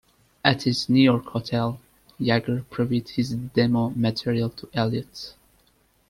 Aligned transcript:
At 0.43 0.63
his 0.63 0.89
New 0.89 1.03
York 1.03 1.25
hotel, 1.27 1.79
Jagger 2.19 2.65
previewed 2.71 3.07
his 3.09 3.33
demo 3.35 3.91
material 3.91 4.49
to 4.49 4.67
Elliott. 4.73 5.35